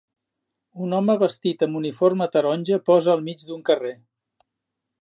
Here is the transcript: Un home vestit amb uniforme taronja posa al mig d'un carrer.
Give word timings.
Un 0.85 0.95
home 0.99 1.15
vestit 1.23 1.65
amb 1.67 1.79
uniforme 1.81 2.29
taronja 2.37 2.81
posa 2.89 3.13
al 3.17 3.23
mig 3.31 3.47
d'un 3.53 3.65
carrer. 3.71 3.95